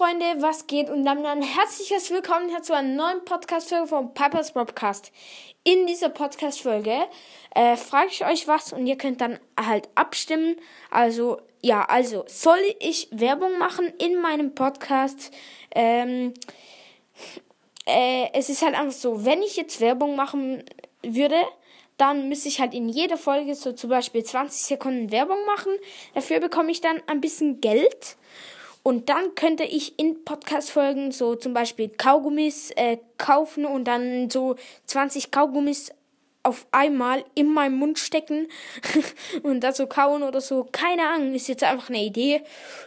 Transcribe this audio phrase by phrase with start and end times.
[0.00, 0.88] Freunde, was geht?
[0.88, 5.12] Und dann ein herzliches Willkommen zu einer neuen Podcast-Folge von Pipers Podcast.
[5.62, 7.00] In dieser Podcast-Folge
[7.54, 10.56] äh, frage ich euch was und ihr könnt dann halt abstimmen.
[10.90, 15.32] Also, ja, also, soll ich Werbung machen in meinem Podcast?
[15.74, 16.32] Ähm,
[17.84, 20.64] äh, es ist halt einfach so, wenn ich jetzt Werbung machen
[21.02, 21.36] würde,
[21.98, 25.74] dann müsste ich halt in jeder Folge so zum Beispiel 20 Sekunden Werbung machen.
[26.14, 28.16] Dafür bekomme ich dann ein bisschen Geld.
[28.82, 34.56] Und dann könnte ich in Podcast-Folgen so zum Beispiel Kaugummis äh, kaufen und dann so
[34.86, 35.92] 20 Kaugummis
[36.42, 38.48] auf einmal in meinem Mund stecken
[39.42, 40.66] und dazu kauen oder so.
[40.70, 42.42] Keine Ahnung, ist jetzt einfach eine Idee.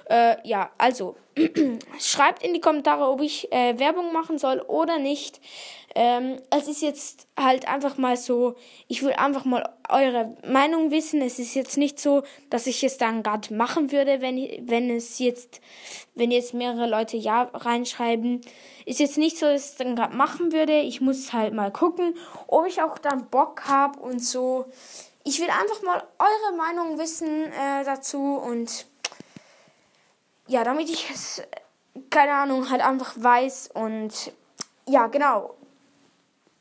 [0.09, 1.15] Äh, ja, also
[1.99, 5.39] schreibt in die Kommentare, ob ich äh, Werbung machen soll oder nicht.
[5.95, 8.55] Ähm, es ist jetzt halt einfach mal so,
[8.87, 11.21] ich will einfach mal eure Meinung wissen.
[11.21, 15.19] Es ist jetzt nicht so, dass ich es dann gerade machen würde, wenn, wenn es
[15.19, 15.61] jetzt,
[16.15, 18.41] wenn jetzt mehrere Leute Ja reinschreiben.
[18.85, 20.79] Ist jetzt nicht so, dass ich es dann gerade machen würde.
[20.79, 22.15] Ich muss halt mal gucken,
[22.47, 24.65] ob ich auch dann Bock habe und so.
[25.23, 28.85] Ich will einfach mal eure Meinung wissen äh, dazu und
[30.47, 31.41] ja, damit ich es,
[32.09, 34.33] keine Ahnung, halt einfach weiß und
[34.87, 35.55] ja, genau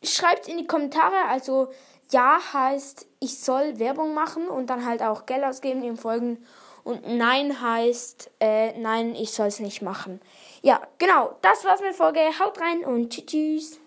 [0.05, 1.27] schreibt in die Kommentare.
[1.29, 1.69] Also
[2.11, 6.45] ja heißt, ich soll Werbung machen und dann halt auch Geld ausgeben im Folgen.
[6.85, 10.21] Und nein heißt, äh, nein, ich soll es nicht machen.
[10.63, 12.21] Ja, genau, das war's mit Folge.
[12.41, 13.79] Haut rein und tschüss.